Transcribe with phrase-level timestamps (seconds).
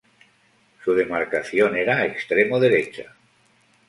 [0.83, 3.13] Su demarcación era extremo derecha.